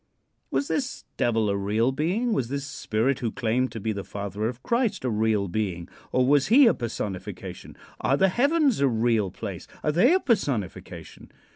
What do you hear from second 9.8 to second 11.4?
Are they a personification?